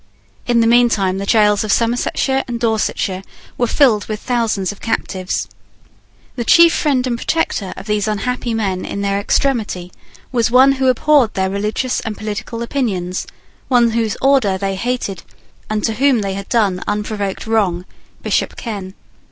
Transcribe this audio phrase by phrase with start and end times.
[0.47, 3.21] In the meantime the gaols of Somersetshire and Dorsetshire
[3.55, 5.47] were filled with thousands of captives.
[6.35, 9.91] The chief friend and protector of these unhappy men in their extremity
[10.31, 13.27] was one who abhorred their religious and political opinions,
[13.67, 15.21] one whose order they hated,
[15.69, 17.85] and to whom they had done unprovoked wrong,
[18.23, 18.95] Bishop Ken.